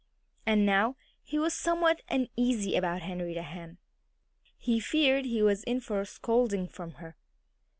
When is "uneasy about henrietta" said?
2.09-3.43